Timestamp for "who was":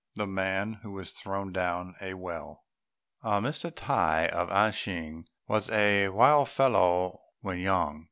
0.81-1.11